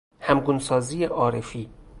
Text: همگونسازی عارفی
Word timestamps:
همگونسازی 0.19 1.03
عارفی 1.05 1.69